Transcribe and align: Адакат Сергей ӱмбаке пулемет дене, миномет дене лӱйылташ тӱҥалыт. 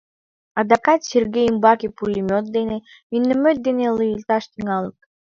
Адакат 0.59 1.01
Сергей 1.11 1.49
ӱмбаке 1.51 1.87
пулемет 1.97 2.45
дене, 2.55 2.77
миномет 3.11 3.57
дене 3.65 3.85
лӱйылташ 3.97 4.43
тӱҥалыт. 4.51 4.97